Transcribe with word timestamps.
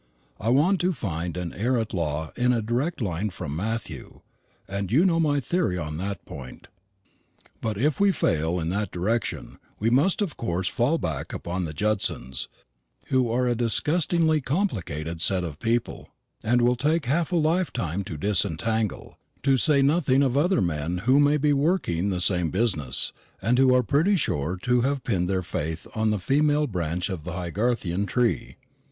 I 0.39 0.49
want 0.49 0.81
to 0.81 0.93
find 0.93 1.37
an 1.37 1.53
heir 1.53 1.77
at 1.77 1.93
law 1.93 2.31
in 2.35 2.53
a 2.53 2.61
direct 2.63 3.01
line 3.01 3.29
from 3.29 3.55
Matthew; 3.55 4.21
and 4.67 4.91
you 4.91 5.05
know 5.05 5.19
my 5.19 5.39
theory 5.39 5.77
on 5.77 5.97
that 5.97 6.25
point. 6.25 6.69
But 7.61 7.77
if 7.77 7.99
we 7.99 8.11
fail 8.11 8.59
in 8.59 8.69
that 8.69 8.89
direction, 8.89 9.59
we 9.79 9.91
must 9.91 10.23
of 10.23 10.37
course 10.37 10.67
fall 10.67 10.97
back 10.97 11.33
upon 11.33 11.65
the 11.65 11.73
Judsons, 11.75 12.47
who 13.09 13.29
are 13.29 13.45
a 13.47 13.53
disgustingly 13.53 14.41
complicated 14.41 15.21
set 15.21 15.43
of 15.43 15.59
people, 15.59 16.09
and 16.41 16.63
will 16.63 16.75
take 16.75 17.05
half 17.05 17.31
a 17.31 17.35
lifetime 17.35 18.03
to 18.05 18.17
disentangle, 18.17 19.19
to 19.43 19.55
say 19.55 19.83
nothing 19.83 20.23
of 20.23 20.35
other 20.35 20.61
men 20.61 20.97
who 21.05 21.19
may 21.19 21.37
be 21.37 21.53
working 21.53 22.09
the 22.09 22.21
same 22.21 22.49
business, 22.49 23.13
and 23.39 23.59
who 23.59 23.71
are 23.75 23.83
pretty 23.83 24.15
sure 24.15 24.57
to 24.63 24.81
have 24.81 25.03
pinned 25.03 25.29
their 25.29 25.43
faith 25.43 25.85
on 25.93 26.09
the 26.09 26.17
female 26.17 26.65
branch 26.65 27.07
of 27.07 27.23
the 27.23 27.33
Haygarthian 27.33 28.07
tree. 28.07 28.55